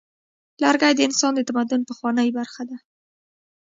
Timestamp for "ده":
2.69-2.77